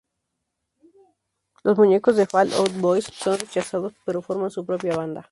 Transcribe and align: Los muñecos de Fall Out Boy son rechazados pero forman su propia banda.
Los 1.63 1.77
muñecos 1.77 2.15
de 2.15 2.25
Fall 2.25 2.51
Out 2.53 2.75
Boy 2.79 3.03
son 3.03 3.37
rechazados 3.37 3.93
pero 4.03 4.23
forman 4.23 4.49
su 4.49 4.65
propia 4.65 4.97
banda. 4.97 5.29